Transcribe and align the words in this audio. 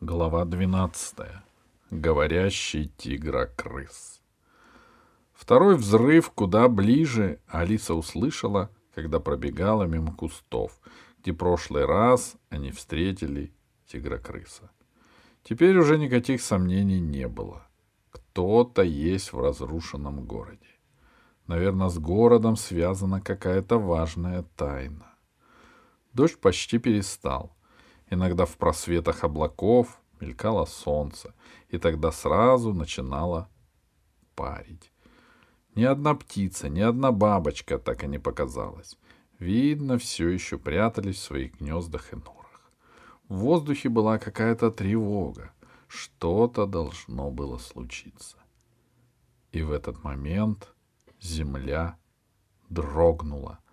Глава 0.00 0.44
12. 0.44 1.18
Говорящий 1.90 2.92
тигра-крыс. 2.98 4.22
Второй 5.32 5.74
взрыв 5.74 6.30
куда 6.30 6.68
ближе 6.68 7.40
Алиса 7.48 7.94
услышала, 7.94 8.70
когда 8.94 9.18
пробегала 9.18 9.86
мимо 9.86 10.14
кустов, 10.14 10.78
где 11.20 11.32
прошлый 11.32 11.84
раз 11.84 12.36
они 12.48 12.70
встретили 12.70 13.52
тигра-крыса. 13.88 14.70
Теперь 15.42 15.76
уже 15.76 15.98
никаких 15.98 16.42
сомнений 16.42 17.00
не 17.00 17.26
было. 17.26 17.66
Кто-то 18.12 18.82
есть 18.82 19.32
в 19.32 19.40
разрушенном 19.40 20.24
городе. 20.24 20.78
Наверное, 21.48 21.88
с 21.88 21.98
городом 21.98 22.54
связана 22.54 23.20
какая-то 23.20 23.80
важная 23.80 24.44
тайна. 24.54 25.12
Дождь 26.12 26.38
почти 26.38 26.78
перестал. 26.78 27.57
Иногда 28.10 28.46
в 28.46 28.56
просветах 28.56 29.24
облаков 29.24 30.00
мелькало 30.20 30.64
солнце, 30.64 31.34
и 31.68 31.78
тогда 31.78 32.10
сразу 32.10 32.72
начинало 32.72 33.48
парить. 34.34 34.92
Ни 35.74 35.84
одна 35.84 36.14
птица, 36.14 36.68
ни 36.68 36.80
одна 36.80 37.12
бабочка 37.12 37.78
так 37.78 38.04
и 38.04 38.08
не 38.08 38.18
показалась. 38.18 38.98
Видно, 39.38 39.98
все 39.98 40.28
еще 40.28 40.58
прятались 40.58 41.16
в 41.16 41.22
своих 41.22 41.60
гнездах 41.60 42.12
и 42.12 42.16
норах. 42.16 42.72
В 43.28 43.36
воздухе 43.36 43.88
была 43.88 44.18
какая-то 44.18 44.70
тревога. 44.70 45.52
Что-то 45.86 46.66
должно 46.66 47.30
было 47.30 47.58
случиться. 47.58 48.38
И 49.52 49.62
в 49.62 49.70
этот 49.70 50.02
момент 50.02 50.74
земля 51.20 51.96
дрогнула— 52.68 53.58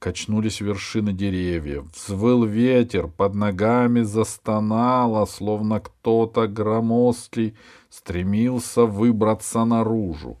Качнулись 0.00 0.62
вершины 0.62 1.12
деревьев, 1.12 1.84
взвыл 1.94 2.44
ветер, 2.44 3.06
под 3.06 3.34
ногами 3.34 4.00
застонало, 4.00 5.26
словно 5.26 5.78
кто-то 5.80 6.48
громоздкий 6.48 7.54
стремился 7.90 8.86
выбраться 8.86 9.62
наружу. 9.66 10.38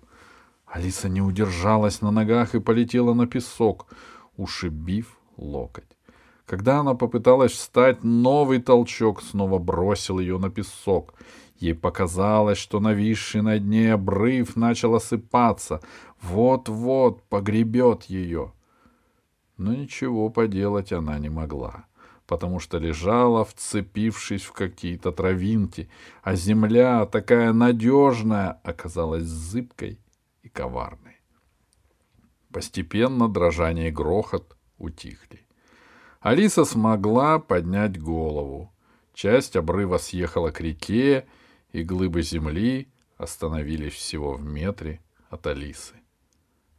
Алиса 0.64 1.10
не 1.10 1.20
удержалась 1.20 2.00
на 2.00 2.10
ногах 2.10 2.54
и 2.54 2.60
полетела 2.60 3.12
на 3.12 3.26
песок, 3.26 3.86
ушибив 4.38 5.18
локоть. 5.36 5.98
Когда 6.46 6.78
она 6.78 6.94
попыталась 6.94 7.52
встать, 7.52 8.02
новый 8.02 8.62
толчок 8.62 9.20
снова 9.22 9.58
бросил 9.58 10.20
ее 10.20 10.38
на 10.38 10.48
песок. 10.48 11.12
Ей 11.58 11.74
показалось, 11.74 12.56
что 12.56 12.80
нависший 12.80 13.42
над 13.42 13.62
ней 13.66 13.92
обрыв 13.92 14.56
начал 14.56 14.94
осыпаться. 14.94 15.82
Вот-вот 16.22 17.22
погребет 17.24 18.04
ее.— 18.04 18.52
но 19.60 19.74
ничего 19.74 20.30
поделать 20.30 20.90
она 20.90 21.18
не 21.18 21.28
могла, 21.28 21.84
потому 22.26 22.60
что 22.60 22.78
лежала, 22.78 23.44
вцепившись 23.44 24.42
в 24.42 24.52
какие-то 24.52 25.12
травинки, 25.12 25.90
а 26.22 26.34
земля, 26.34 27.04
такая 27.04 27.52
надежная, 27.52 28.58
оказалась 28.64 29.24
зыбкой 29.24 30.00
и 30.42 30.48
коварной. 30.48 31.18
Постепенно 32.50 33.28
дрожание 33.28 33.88
и 33.88 33.92
грохот 33.92 34.56
утихли. 34.78 35.46
Алиса 36.20 36.64
смогла 36.64 37.38
поднять 37.38 38.00
голову. 38.00 38.72
Часть 39.12 39.56
обрыва 39.56 39.98
съехала 39.98 40.50
к 40.50 40.62
реке, 40.62 41.26
и 41.72 41.82
глыбы 41.82 42.22
земли 42.22 42.88
остановились 43.18 43.92
всего 43.92 44.32
в 44.34 44.42
метре 44.42 45.00
от 45.28 45.46
Алисы. 45.46 45.99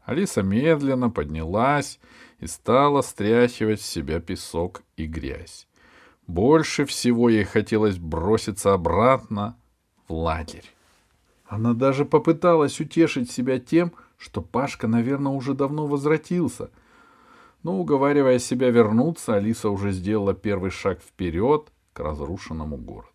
Алиса 0.03 0.41
медленно 0.41 1.09
поднялась 1.09 1.99
и 2.39 2.47
стала 2.47 3.01
стряхивать 3.01 3.81
с 3.81 3.85
себя 3.85 4.19
песок 4.19 4.83
и 4.97 5.05
грязь. 5.05 5.67
Больше 6.27 6.85
всего 6.85 7.29
ей 7.29 7.43
хотелось 7.43 7.97
броситься 7.97 8.73
обратно 8.73 9.57
в 10.07 10.13
лагерь. 10.13 10.65
Она 11.45 11.73
даже 11.73 12.05
попыталась 12.05 12.79
утешить 12.79 13.29
себя 13.29 13.59
тем, 13.59 13.91
что 14.17 14.41
Пашка, 14.41 14.87
наверное, 14.87 15.33
уже 15.33 15.53
давно 15.53 15.87
возвратился. 15.87 16.69
Но, 17.63 17.77
уговаривая 17.79 18.39
себя 18.39 18.69
вернуться, 18.69 19.35
Алиса 19.35 19.69
уже 19.69 19.91
сделала 19.91 20.33
первый 20.33 20.71
шаг 20.71 21.01
вперед 21.01 21.71
к 21.93 21.99
разрушенному 21.99 22.77
городу. 22.77 23.11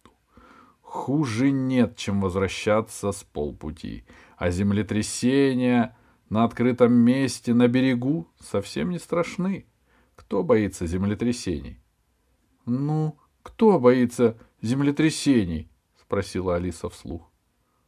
Хуже 0.83 1.51
нет, 1.51 1.97
чем 1.97 2.21
возвращаться 2.21 3.13
с 3.13 3.25
полпути, 3.25 4.05
а 4.37 4.51
землетрясения 4.51 5.97
на 6.29 6.45
открытом 6.45 6.93
месте, 6.93 7.55
на 7.55 7.69
берегу 7.69 8.29
совсем 8.41 8.91
не 8.91 8.99
страшны. 8.99 9.67
Кто 10.15 10.43
боится 10.43 10.87
землетрясений?— 10.87 11.81
Ну, 12.67 13.17
кто 13.43 13.79
боится 13.79 14.37
землетрясений?— 14.61 15.71
спросила 16.01 16.57
Алиса 16.57 16.89
вслух. 16.89 17.31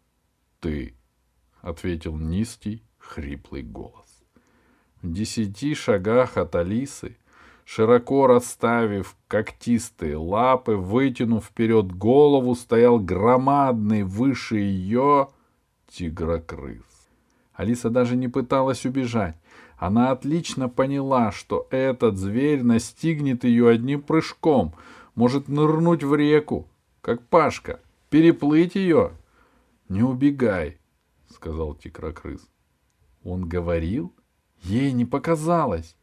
—Ты,— 0.61 0.95
ответил 1.61 2.17
низкий, 2.17 2.85
хриплый 2.99 3.63
голос. 3.63 4.23
В 5.03 5.13
десяти 5.13 5.75
шагах 5.75 6.37
от 6.37 6.55
Алисы, 6.55 7.17
широко 7.65 8.27
расставив 8.27 9.17
когтистые 9.27 10.17
лапы, 10.17 10.75
вытянув 10.75 11.45
вперед 11.47 11.93
голову, 11.93 12.55
стоял 12.55 12.99
громадный 12.99 14.03
выше 14.03 14.57
ее 14.57 15.29
тигрокрыс. 15.89 16.98
Алиса 17.59 17.91
даже 17.91 18.15
не 18.15 18.29
пыталась 18.29 18.87
убежать. 18.87 19.35
Она 19.79 20.13
отлично 20.13 20.69
поняла, 20.69 21.33
что 21.33 21.67
этот 21.71 22.17
зверь 22.17 22.63
настигнет 22.63 23.43
ее 23.43 23.69
одним 23.69 24.01
прыжком, 24.01 24.75
может 25.17 25.49
нырнуть 25.49 26.05
в 26.05 26.15
реку, 26.15 26.69
как 27.01 27.27
Пашка, 27.27 27.81
переплыть 28.11 28.77
ее.— 28.77 29.11
Не 29.89 30.03
убегай,— 30.05 30.79
сказал 31.29 31.75
тигрокрыс. 31.75 32.49
Он 33.25 33.49
говорил, 33.49 34.15
ей 34.63 34.93
не 34.93 35.05
показалось. 35.05 35.97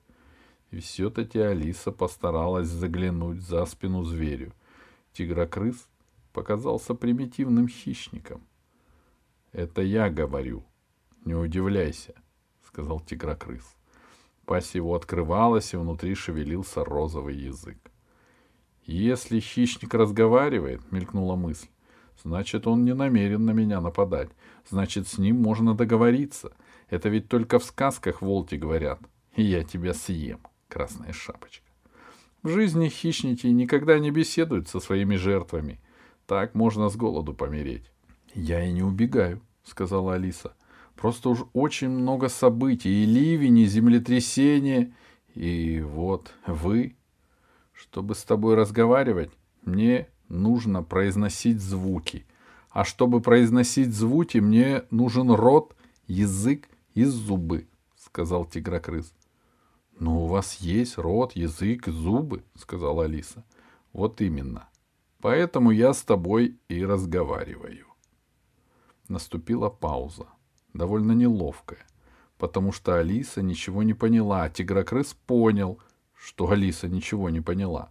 И 0.72 0.80
все-таки 0.80 1.40
Алиса 1.40 1.94
постаралась 1.94 2.68
заглянуть 2.68 3.42
за 3.42 3.66
спину 3.66 4.04
зверю. 4.04 4.52
Тигрокрыс 5.14 5.88
показался 6.34 6.96
примитивным 6.96 7.70
хищником.— 7.70 8.42
Это 9.54 9.82
я 9.82 10.10
говорю, 10.10 10.66
не 11.26 11.34
удивляйся, 11.34 12.14
сказал 12.66 13.00
тигрокрыс. 13.00 13.76
Пасть 14.46 14.76
его 14.76 14.96
открывалась, 14.96 15.74
и 15.74 15.78
внутри 15.78 16.14
шевелился 16.14 16.86
розовый 16.86 17.36
язык. 17.36 17.78
Если 18.84 19.40
хищник 19.40 19.94
разговаривает, 19.96 20.92
мелькнула 20.92 21.36
мысль, 21.36 21.68
значит, 22.24 22.68
он 22.68 22.86
не 22.86 22.94
намерен 22.94 23.44
на 23.46 23.52
меня 23.52 23.82
нападать. 23.82 24.30
Значит, 24.70 25.08
с 25.08 25.18
ним 25.18 25.42
можно 25.42 25.74
договориться. 25.74 26.56
Это 26.90 27.10
ведь 27.10 27.28
только 27.28 27.58
в 27.58 27.64
сказках 27.64 28.22
волки 28.22 28.54
говорят. 28.54 29.00
И 29.36 29.42
я 29.42 29.64
тебя 29.64 29.96
съем, 29.96 30.40
красная 30.70 31.12
шапочка. 31.12 31.66
В 32.44 32.50
жизни 32.50 32.90
хищники 32.90 33.48
никогда 33.48 33.98
не 33.98 34.12
беседуют 34.12 34.68
со 34.68 34.80
своими 34.80 35.16
жертвами. 35.16 35.82
Так 36.28 36.54
можно 36.54 36.90
с 36.90 36.96
голоду 36.96 37.34
помереть. 37.34 37.90
Я 38.36 38.64
и 38.64 38.72
не 38.72 38.84
убегаю, 38.84 39.42
сказала 39.64 40.14
Алиса.— 40.14 40.54
Просто 40.96 41.30
уж 41.30 41.40
очень 41.54 41.90
много 41.90 42.30
событий. 42.30 43.04
И 43.04 43.06
ливень, 43.06 43.60
и 43.60 43.66
землетрясение. 43.66 44.94
И 45.34 45.82
вот 45.82 46.34
вы. 46.48 46.96
Чтобы 47.74 48.16
с 48.16 48.24
тобой 48.24 48.56
разговаривать, 48.56 49.32
мне 49.64 50.08
нужно 50.30 50.82
произносить 50.82 51.60
звуки. 51.60 52.26
А 52.70 52.86
чтобы 52.86 53.22
произносить 53.22 53.94
звуки, 53.94 54.38
мне 54.38 54.84
нужен 54.92 55.32
рот, 55.32 55.76
язык 56.08 56.70
и 56.94 57.04
зубы, 57.04 57.68
сказал 57.98 58.46
тигрокрыс. 58.46 59.14
Но 60.00 60.24
у 60.24 60.28
вас 60.28 60.56
есть 60.56 60.98
рот, 60.98 61.34
язык 61.34 61.88
зубы, 61.88 62.44
сказала 62.58 63.06
Алиса. 63.06 63.44
Вот 63.94 64.22
именно. 64.22 64.68
Поэтому 65.22 65.72
я 65.72 65.94
с 65.94 66.02
тобой 66.02 66.58
и 66.68 66.86
разговариваю. 66.86 67.88
Наступила 69.08 69.70
пауза 69.70 70.28
довольно 70.76 71.14
неловкое, 71.14 71.86
потому 72.38 72.72
что 72.72 72.98
Алиса 72.98 73.42
ничего 73.42 73.84
не 73.84 73.94
поняла, 73.94 74.44
а 74.44 74.50
Тигрокрыс 74.50 75.16
понял, 75.26 75.80
что 76.14 76.50
Алиса 76.50 76.88
ничего 76.88 77.30
не 77.30 77.42
поняла. 77.42 77.90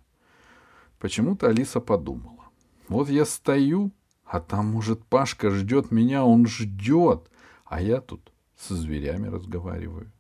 Почему-то 0.99 1.49
Алиса 1.49 1.81
подумала. 1.81 2.45
Вот 2.89 3.09
я 3.09 3.25
стою, 3.25 3.91
а 4.25 4.41
там, 4.41 4.67
может, 4.67 5.05
Пашка 5.05 5.51
ждет 5.51 5.91
меня, 5.91 6.25
он 6.25 6.47
ждет, 6.47 7.31
а 7.65 7.81
я 7.81 8.01
тут 8.01 8.33
со 8.57 8.75
зверями 8.75 9.29
разговариваю. 9.29 10.13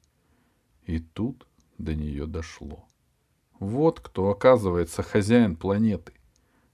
И 0.87 0.99
тут 0.99 1.47
до 1.79 1.95
нее 1.95 2.27
дошло. 2.27 2.87
Вот 3.59 4.01
кто, 4.01 4.31
оказывается, 4.31 5.03
хозяин 5.03 5.57
планеты. 5.57 6.13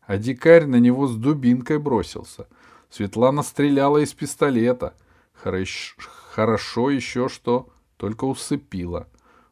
А 0.03 0.17
дикарь 0.17 0.67
на 0.67 0.77
него 0.77 1.07
с 1.07 1.17
дубинкой 1.17 1.79
бросился. 1.79 2.49
Светлана 2.89 3.43
стреляла 3.43 3.99
из 3.99 4.13
пистолета— 4.13 4.95
Хорош, 5.43 5.97
хорошо 5.99 6.91
еще, 6.91 7.31
что 7.31 7.71
только 7.97 8.25
усыпила. 8.25 9.09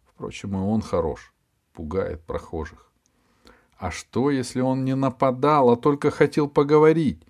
Впрочем, 0.06 0.54
и 0.54 0.60
он 0.60 0.82
хорош, 0.82 1.32
пугает 1.72 2.22
прохожих. 2.24 2.90
А 3.78 3.90
что, 3.90 4.30
если 4.30 4.60
он 4.60 4.84
не 4.84 4.94
нападал, 4.94 5.70
а 5.70 5.76
только 5.76 6.10
хотел 6.10 6.46
поговорить? 6.46 7.22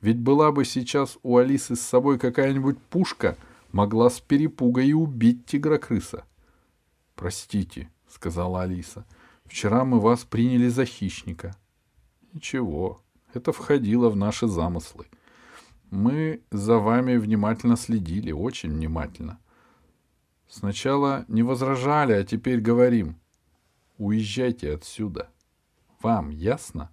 Ведь 0.00 0.18
была 0.18 0.50
бы 0.50 0.64
сейчас 0.64 1.18
у 1.22 1.36
Алисы 1.36 1.76
с 1.76 1.80
собой 1.82 2.18
какая-нибудь 2.18 2.78
пушка, 2.78 3.36
могла 3.70 4.08
с 4.08 4.18
перепуга 4.20 4.80
и 4.80 4.94
убить 4.94 5.44
тигра-крыса.— 5.44 6.24
Простите,— 7.16 7.90
сказала 8.08 8.62
Алиса,— 8.62 9.04
вчера 9.44 9.84
мы 9.84 10.00
вас 10.00 10.24
приняли 10.24 10.68
за 10.68 10.86
хищника.— 10.86 11.54
Ничего, 12.32 13.02
это 13.34 13.52
входило 13.52 14.08
в 14.08 14.16
наши 14.16 14.46
замыслы. 14.46 15.06
Мы 15.90 16.40
за 16.52 16.78
вами 16.78 17.16
внимательно 17.16 17.76
следили, 17.76 18.30
очень 18.30 18.70
внимательно. 18.70 19.40
Сначала 20.48 21.24
не 21.26 21.42
возражали, 21.42 22.12
а 22.12 22.24
теперь 22.24 22.60
говорим. 22.60 23.18
Уезжайте 23.98 24.72
отсюда. 24.72 25.30
Вам 26.00 26.30
ясно? 26.30 26.92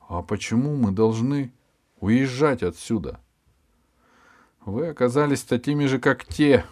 А 0.00 0.22
почему 0.22 0.74
мы 0.74 0.90
должны 0.90 1.52
уезжать 2.00 2.62
отсюда? 2.62 3.20
Вы 4.64 4.88
оказались 4.88 5.42
такими 5.42 5.84
же, 5.84 5.98
как 5.98 6.24
те, 6.24 6.64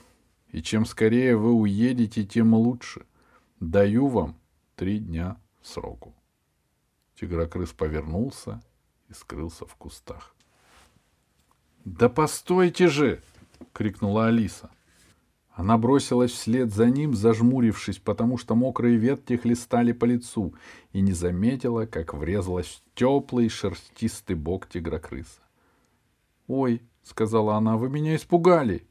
и 0.52 0.62
чем 0.62 0.86
скорее 0.86 1.36
вы 1.36 1.52
уедете, 1.52 2.24
тем 2.24 2.54
лучше. 2.54 3.04
Даю 3.60 4.08
вам 4.08 4.36
три 4.74 4.98
дня 4.98 5.36
сроку. 5.60 6.14
Тигрокрыс 7.14 7.72
повернулся 7.72 8.62
и 9.08 9.12
скрылся 9.12 9.66
в 9.66 9.74
кустах. 9.76 10.34
«Да 11.84 12.08
постойте 12.08 12.88
же!»— 12.88 13.22
крикнула 13.72 14.26
Алиса. 14.26 14.70
Она 15.50 15.78
бросилась 15.78 16.30
вслед 16.30 16.72
за 16.72 16.86
ним, 16.86 17.14
зажмурившись, 17.14 17.98
потому 17.98 18.38
что 18.38 18.54
мокрые 18.54 18.96
ветки 18.96 19.36
хлестали 19.36 19.92
по 19.92 20.04
лицу, 20.04 20.54
и 20.92 21.00
не 21.00 21.12
заметила, 21.12 21.86
как 21.86 22.14
врезалась 22.14 22.66
в 22.66 22.98
теплый 22.98 23.48
шерстистый 23.48 24.36
бок 24.36 24.68
тигрокрыса. 24.68 25.40
«Ой!»— 26.46 26.82
сказала 27.02 27.56
она,— 27.56 27.76
«вы 27.78 27.88
меня 27.90 28.16
испугали!» 28.16 28.86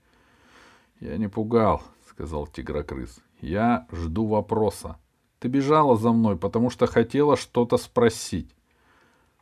«Я 0.99 1.17
не 1.17 1.27
пугал»,— 1.27 1.81
сказал 2.09 2.47
тигрокрыс. 2.47 3.19
«Я 3.41 3.87
жду 3.91 4.25
вопроса. 4.25 4.97
Ты 5.39 5.47
бежала 5.47 5.95
за 5.95 6.11
мной, 6.11 6.37
потому 6.37 6.69
что 6.69 6.87
хотела 6.87 7.37
что-то 7.37 7.77
спросить.— 7.77 8.53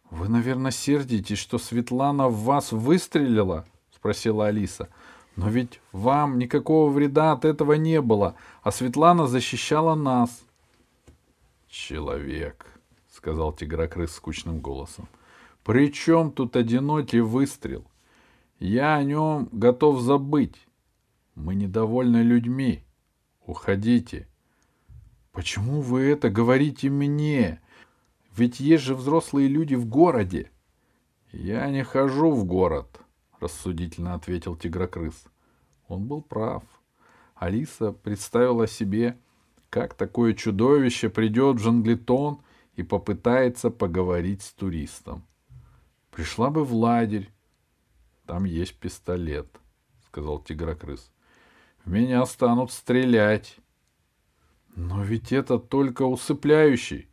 Вы, 0.09 0.29
наверное, 0.29 0.71
сердитесь, 0.71 1.37
что 1.37 1.57
Светлана 1.57 2.29
в 2.29 2.43
вас 2.43 2.71
выстрелила?— 2.71 3.65
спросила 3.95 4.47
Алиса.— 4.47 4.89
Но 5.35 5.49
ведь 5.49 5.81
вам 5.91 6.39
никакого 6.39 6.89
вреда 6.89 7.33
от 7.33 7.45
этого 7.45 7.73
не 7.73 8.01
было, 8.01 8.35
а 8.63 8.71
Светлана 8.71 9.27
защищала 9.27 9.95
нас.— 9.95 10.43
Человек,— 11.67 12.65
сказал 13.11 13.51
тигрокрыс 13.53 14.13
скучным 14.13 14.59
голосом.— 14.59 15.07
При 15.63 15.91
чем 15.91 16.31
тут 16.31 16.55
одинокий 16.55 17.19
выстрел? 17.19 17.85
Я 18.59 18.95
о 18.95 19.03
нем 19.03 19.49
готов 19.51 19.99
забыть. 20.01 20.55
Мы 21.35 21.53
недовольны 21.53 22.23
людьми. 22.23 22.83
Уходите.— 23.45 24.27
Почему 25.33 25.81
вы 25.81 26.05
это 26.05 26.29
говорите 26.29 26.89
мне? 26.89 27.61
Ведь 28.37 28.59
есть 28.59 28.83
же 28.83 28.93
взрослые 28.93 29.47
люди 29.47 29.73
в 29.73 29.87
городе. 29.87 30.51
Я 31.31 31.67
не 31.71 31.83
хожу 31.83 32.31
в 32.31 32.45
город, 32.45 33.01
рассудительно 33.39 34.13
ответил 34.13 34.55
тигрокрыс. 34.55 35.23
Он 35.87 36.07
был 36.07 36.21
прав. 36.21 36.63
Алиса 37.33 37.91
представила 37.91 38.67
себе, 38.67 39.17
как 39.71 39.95
такое 39.95 40.35
чудовище 40.35 41.09
придет 41.09 41.57
в 41.57 41.63
Жанглитон 41.63 42.41
и 42.75 42.83
попытается 42.83 43.71
поговорить 43.71 44.43
с 44.43 44.53
туристом. 44.53 45.25
Пришла 46.11 46.51
бы 46.51 46.63
в 46.63 46.75
лагерь. 46.75 47.31
Там 48.27 48.43
есть 48.43 48.75
пистолет, 48.75 49.47
сказал 50.05 50.39
тигрокрыс. 50.39 51.11
В 51.83 51.91
меня 51.91 52.23
станут 52.27 52.71
стрелять. 52.71 53.57
Но 54.75 55.03
ведь 55.03 55.31
это 55.31 55.57
только 55.57 56.03
усыпляющий. 56.03 57.09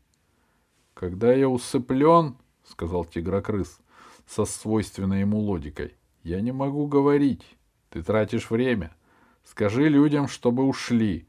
Когда 1.04 1.34
я 1.34 1.50
усыплен,— 1.50 2.38
сказал 2.64 3.04
тигрокрыс 3.04 3.78
со 4.26 4.46
свойственной 4.46 5.20
ему 5.20 5.38
логикой,— 5.38 5.98
я 6.22 6.40
не 6.40 6.50
могу 6.50 6.86
говорить. 6.86 7.42
Ты 7.90 8.02
тратишь 8.02 8.48
время. 8.48 8.96
Скажи 9.44 9.90
людям, 9.90 10.28
чтобы 10.28 10.64
ушли. 10.64 11.28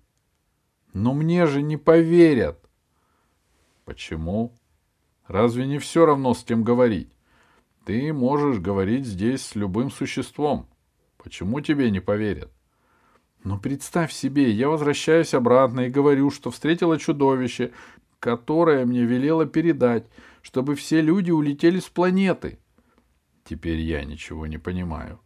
Но 0.93 1.13
мне 1.13 1.45
же 1.45 1.61
не 1.61 1.75
поверят. 1.75 2.57
Почему? 3.83 4.53
Разве 5.27 5.67
не 5.67 5.79
все 5.79 6.05
равно 6.05 6.33
с 6.33 6.45
кем 6.45 6.63
говорить? 6.63 7.11
Ты 7.83 8.13
можешь 8.13 8.59
говорить 8.59 9.05
здесь 9.05 9.45
с 9.45 9.55
любым 9.55 9.91
существом. 9.91 10.69
Почему 11.17 11.59
тебе 11.59 11.91
не 11.91 11.99
поверят? 11.99 12.49
Но 13.43 13.59
представь 13.59 14.13
себе, 14.13 14.49
я 14.51 14.69
возвращаюсь 14.69 15.33
обратно 15.33 15.81
и 15.81 15.89
говорю, 15.89 16.31
что 16.31 16.49
встретила 16.49 16.97
чудовище, 16.97 17.73
которое 18.25 18.87
мне 18.87 19.05
велело 19.05 19.45
передать, 19.45 20.07
чтобы 20.41 20.73
все 20.73 20.99
люди 20.99 21.29
улетели 21.29 21.79
с 21.79 21.89
планеты. 21.89 22.57
Теперь 23.43 23.77
я 23.81 24.03
ничего 24.03 24.47
не 24.47 24.57
понимаю. 24.57 25.19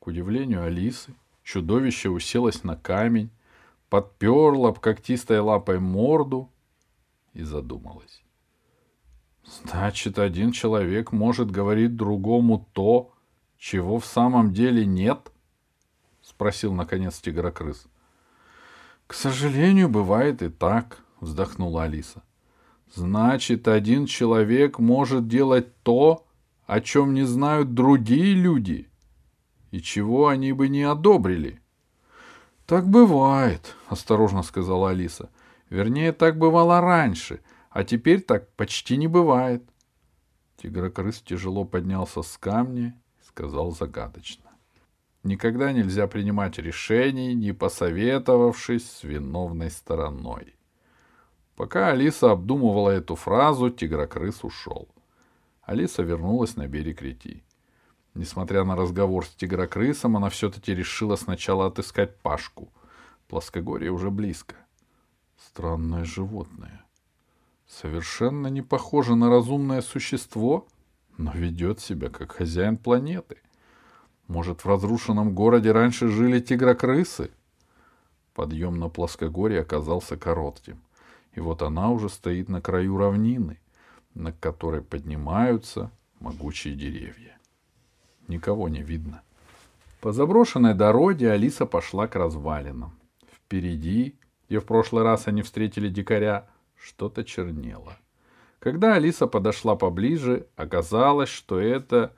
К 0.00 0.08
удивлению 0.08 0.64
Алисы, 0.64 1.14
чудовище 1.42 2.10
уселось 2.10 2.62
на 2.62 2.76
камень, 2.76 3.30
подперло 3.88 4.70
когтистой 4.80 5.40
лапой 5.40 5.80
морду 5.80 6.52
и 7.32 7.42
задумалась. 7.42 8.22
Значит, 9.42 10.18
один 10.18 10.52
человек 10.52 11.12
может 11.12 11.50
говорить 11.50 11.96
другому 11.96 12.68
то, 12.74 13.14
чего 13.56 13.98
в 13.98 14.04
самом 14.04 14.52
деле 14.52 14.84
нет? 14.84 15.32
спросил 16.20 16.74
наконец 16.74 17.18
тигрокрыс. 17.18 17.86
К 19.06 19.14
сожалению, 19.14 19.88
бывает 19.88 20.42
и 20.42 20.50
так, 20.50 21.02
вздохнула 21.20 21.84
Алиса. 21.84 22.22
Значит, 22.94 23.68
один 23.68 24.06
человек 24.06 24.78
может 24.78 25.28
делать 25.28 25.74
то, 25.82 26.26
о 26.66 26.80
чем 26.80 27.14
не 27.14 27.24
знают 27.24 27.74
другие 27.74 28.34
люди, 28.34 28.88
и 29.70 29.80
чего 29.80 30.28
они 30.28 30.52
бы 30.52 30.68
не 30.68 30.82
одобрили. 30.82 31.60
Так 32.66 32.88
бывает, 32.88 33.74
осторожно 33.88 34.42
сказала 34.42 34.90
Алиса. 34.90 35.30
Вернее, 35.68 36.12
так 36.12 36.36
бывало 36.36 36.80
раньше, 36.80 37.40
а 37.70 37.84
теперь 37.84 38.20
так 38.20 38.52
почти 38.54 38.96
не 38.96 39.06
бывает. 39.06 39.62
Тигрокрыс 40.56 41.20
тяжело 41.20 41.64
поднялся 41.64 42.22
с 42.22 42.36
камня 42.36 43.00
и 43.20 43.26
сказал 43.26 43.70
загадочно. 43.72 44.50
Никогда 45.22 45.72
нельзя 45.72 46.06
принимать 46.06 46.58
решений, 46.58 47.34
не 47.34 47.52
посоветовавшись 47.52 48.90
с 48.90 49.04
виновной 49.04 49.70
стороной. 49.70 50.54
Пока 51.60 51.88
Алиса 51.88 52.30
обдумывала 52.30 52.88
эту 52.88 53.16
фразу, 53.16 53.68
тигрокрыс 53.68 54.44
ушел. 54.44 54.88
Алиса 55.60 56.02
вернулась 56.02 56.56
на 56.56 56.66
берег 56.66 57.02
реки. 57.02 57.44
Несмотря 58.14 58.64
на 58.64 58.76
разговор 58.76 59.26
с 59.26 59.28
тигрокрысом, 59.28 60.16
она 60.16 60.30
все-таки 60.30 60.74
решила 60.74 61.16
сначала 61.16 61.66
отыскать 61.66 62.16
Пашку. 62.20 62.72
Плоскогорье 63.28 63.90
уже 63.90 64.10
близко. 64.10 64.54
Странное 65.36 66.06
животное. 66.06 66.82
Совершенно 67.68 68.46
не 68.46 68.62
похоже 68.62 69.14
на 69.14 69.28
разумное 69.28 69.82
существо, 69.82 70.66
но 71.18 71.30
ведет 71.34 71.78
себя 71.78 72.08
как 72.08 72.32
хозяин 72.32 72.78
планеты— 72.78 73.36
может, 74.28 74.64
в 74.64 74.66
разрушенном 74.66 75.34
городе 75.34 75.72
раньше 75.72 76.08
жили 76.08 76.40
тигрокрысы? 76.40 77.30
Подъем 78.32 78.78
на 78.78 78.88
плоскогорье 78.88 79.60
оказался 79.60 80.16
коротким. 80.16 80.80
И 81.34 81.40
вот 81.40 81.62
она 81.62 81.90
уже 81.90 82.08
стоит 82.08 82.48
на 82.48 82.60
краю 82.60 82.96
равнины, 82.96 83.58
на 84.14 84.32
которой 84.32 84.82
поднимаются 84.82 85.90
могучие 86.18 86.74
деревья. 86.74 87.38
Никого 88.28 88.68
не 88.68 88.82
видно. 88.82 89.22
По 90.00 90.12
заброшенной 90.12 90.74
дороге 90.74 91.30
Алиса 91.30 91.66
пошла 91.66 92.06
к 92.06 92.16
развалинам. 92.16 92.98
Впереди, 93.32 94.16
где 94.48 94.58
в 94.58 94.64
прошлый 94.64 95.04
раз 95.04 95.26
они 95.26 95.42
встретили 95.42 95.88
дикаря, 95.88 96.48
что-то 96.76 97.24
чернело. 97.24 97.98
Когда 98.58 98.94
Алиса 98.94 99.26
подошла 99.26 99.76
поближе, 99.76 100.46
оказалось, 100.56 101.28
что 101.28 101.58
это 101.58 102.14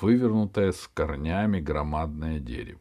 вывернутое 0.00 0.72
с 0.72 0.88
корнями 0.92 1.60
громадное 1.60 2.38
дерево. 2.38 2.80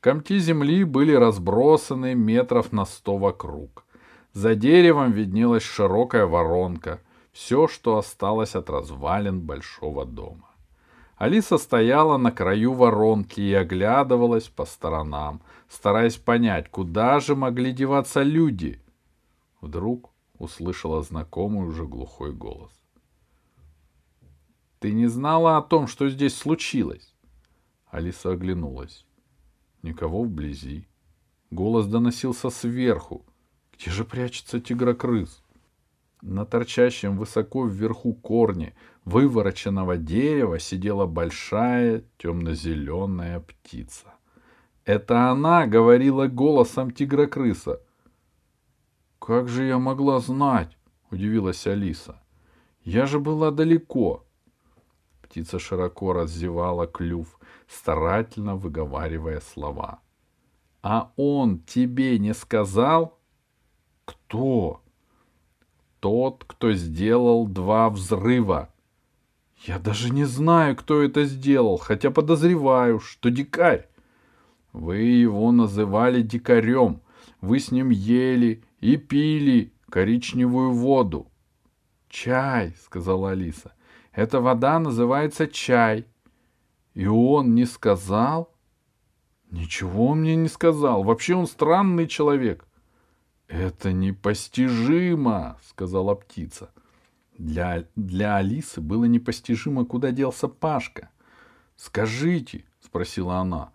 Комки 0.00 0.38
земли 0.38 0.84
были 0.84 1.12
разбросаны 1.12 2.14
метров 2.14 2.72
на 2.72 2.86
сто 2.86 3.18
вокруг. 3.18 3.84
За 4.32 4.54
деревом 4.54 5.12
виднелась 5.12 5.62
широкая 5.62 6.26
воронка, 6.26 7.00
все, 7.32 7.68
что 7.68 7.98
осталось 7.98 8.54
от 8.54 8.70
развалин 8.70 9.40
большого 9.40 10.04
дома. 10.04 10.50
Алиса 11.16 11.58
стояла 11.58 12.16
на 12.16 12.32
краю 12.32 12.72
воронки 12.72 13.40
и 13.40 13.52
оглядывалась 13.52 14.48
по 14.48 14.64
сторонам, 14.64 15.42
стараясь 15.68 16.16
понять, 16.16 16.70
куда 16.70 17.20
же 17.20 17.34
могли 17.36 17.72
деваться 17.72 18.22
люди. 18.22 18.80
Вдруг 19.60 20.10
услышала 20.38 21.02
знакомый 21.02 21.68
уже 21.68 21.86
глухой 21.86 22.32
голос. 22.32 22.70
Ты 24.78 24.92
не 24.92 25.08
знала 25.08 25.58
о 25.58 25.62
том, 25.62 25.86
что 25.86 26.08
здесь 26.08 26.34
случилось? 26.34 27.14
Алиса 27.90 28.30
оглянулась. 28.30 29.04
Никого 29.82 30.22
вблизи. 30.22 30.88
Голос 31.50 31.86
доносился 31.86 32.48
сверху. 32.48 33.26
Где 33.80 33.90
же 33.92 34.04
прячется 34.04 34.60
тигрокрыс? 34.60 35.42
На 36.20 36.44
торчащем 36.44 37.16
высоко 37.16 37.66
вверху 37.66 38.12
корне 38.12 38.74
вывороченного 39.06 39.96
дерева 39.96 40.58
сидела 40.58 41.06
большая 41.06 42.04
темно-зеленая 42.18 43.40
птица. 43.40 44.12
Это 44.84 45.30
она 45.30 45.66
говорила 45.66 46.26
голосом 46.26 46.90
тигрокрыса. 46.90 47.80
«Как 49.18 49.48
же 49.48 49.64
я 49.64 49.78
могла 49.78 50.20
знать?»— 50.20 50.76
удивилась 51.10 51.66
Алиса. 51.66 52.20
«Я 52.84 53.06
же 53.06 53.18
была 53.18 53.50
далеко». 53.50 54.26
Птица 55.22 55.58
широко 55.58 56.12
раздевала 56.12 56.86
клюв, 56.86 57.40
старательно 57.66 58.56
выговаривая 58.56 59.40
слова. 59.40 60.00
«А 60.82 61.12
он 61.16 61.60
тебе 61.60 62.18
не 62.18 62.34
сказал?» 62.34 63.19
«Кто?» 64.30 64.80
«Тот, 65.98 66.44
кто 66.46 66.72
сделал 66.72 67.48
два 67.48 67.90
взрыва». 67.90 68.72
«Я 69.64 69.80
даже 69.80 70.10
не 70.10 70.24
знаю, 70.24 70.76
кто 70.76 71.02
это 71.02 71.24
сделал, 71.24 71.78
хотя 71.78 72.12
подозреваю, 72.12 73.00
что 73.00 73.28
дикарь». 73.28 73.88
«Вы 74.72 74.98
его 74.98 75.50
называли 75.50 76.22
дикарем. 76.22 77.00
Вы 77.40 77.58
с 77.58 77.72
ним 77.72 77.90
ели 77.90 78.62
и 78.78 78.96
пили 78.96 79.72
коричневую 79.90 80.74
воду». 80.74 81.26
«Чай»,— 82.08 82.76
сказала 82.84 83.32
Алиса. 83.32 83.72
«Эта 84.12 84.40
вода 84.40 84.78
называется 84.78 85.48
чай». 85.48 86.06
И 86.94 87.08
он 87.08 87.56
не 87.56 87.64
сказал? 87.64 88.54
Ничего 89.50 90.06
он 90.06 90.20
мне 90.20 90.36
не 90.36 90.48
сказал. 90.48 91.02
Вообще 91.02 91.34
он 91.34 91.48
странный 91.48 92.06
человек. 92.06 92.64
Это 93.50 93.92
непостижимо, 93.92 95.58
сказала 95.68 96.14
птица. 96.14 96.70
Для, 97.36 97.84
для 97.96 98.36
Алисы 98.36 98.80
было 98.80 99.06
непостижимо, 99.06 99.84
куда 99.84 100.12
делся 100.12 100.46
Пашка. 100.46 101.10
Скажите, 101.74 102.64
спросила 102.80 103.38
она, 103.38 103.72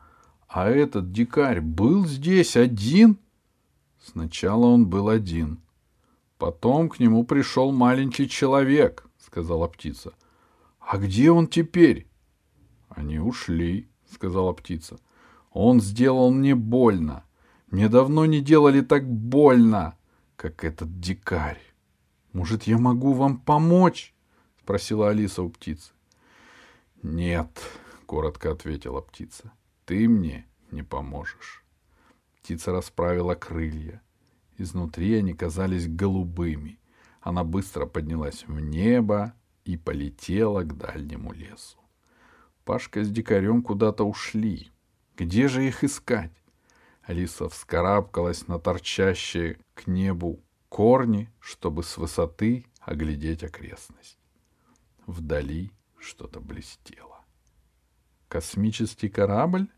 а 0.48 0.70
этот 0.70 1.12
дикарь 1.12 1.60
был 1.60 2.06
здесь 2.06 2.56
один? 2.56 3.18
Сначала 4.02 4.68
он 4.68 4.88
был 4.88 5.10
один. 5.10 5.60
Потом 6.38 6.88
к 6.88 7.00
нему 7.00 7.26
пришел 7.26 7.74
маленький 7.74 8.30
человек, 8.30 9.06
сказала 9.18 9.68
птица. 9.68 10.14
А 10.80 10.98
где 10.98 11.32
он 11.32 11.48
теперь? 11.48 12.08
Они 12.88 13.20
ушли, 13.20 13.90
сказала 14.10 14.54
птица. 14.54 15.00
Он 15.52 15.82
сделал 15.82 16.32
мне 16.32 16.56
больно. 16.56 17.26
Мне 17.76 17.90
давно 17.90 18.26
не 18.26 18.40
делали 18.40 18.80
так 18.80 19.06
больно, 19.06 19.98
как 20.38 20.64
этот 20.64 21.02
дикарь. 21.02 21.60
Может, 22.32 22.64
я 22.64 22.78
могу 22.78 23.12
вам 23.12 23.38
помочь? 23.38 24.14
спросила 24.62 25.10
Алиса 25.10 25.44
у 25.44 25.50
птицы. 25.50 25.92
Нет, 27.04 27.50
коротко 28.06 28.54
ответила 28.54 29.02
птица. 29.02 29.52
Ты 29.84 30.08
мне 30.08 30.48
не 30.72 30.84
поможешь. 30.84 31.66
Птица 32.42 32.72
расправила 32.72 33.36
крылья. 33.36 34.02
Изнутри 34.58 35.14
они 35.16 35.34
казались 35.34 35.90
голубыми. 35.90 36.80
Она 37.20 37.44
быстро 37.44 37.86
поднялась 37.86 38.46
в 38.48 38.58
небо 38.58 39.34
и 39.66 39.76
полетела 39.76 40.62
к 40.62 40.78
дальнему 40.78 41.34
лесу. 41.34 41.78
Пашка 42.64 43.04
с 43.04 43.10
дикарем 43.10 43.62
куда-то 43.62 44.06
ушли. 44.06 44.72
Где 45.18 45.50
же 45.50 45.68
их 45.68 45.84
искать? 45.84 46.32
Алиса 47.06 47.50
вскарабкалась 47.50 48.48
на 48.48 48.60
торчащие 48.60 49.60
к 49.76 49.86
небу 49.86 50.44
корни, 50.70 51.32
чтобы 51.40 51.84
с 51.84 51.98
высоты 51.98 52.66
оглядеть 52.80 53.44
окрестность. 53.44 54.18
Вдали 55.06 55.72
что-то 56.00 56.40
блестело. 56.40 57.24
Космический 58.28 59.10
корабль? 59.10 59.70